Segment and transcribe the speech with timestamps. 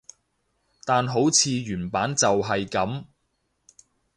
[0.83, 3.05] 但好似原版就係噉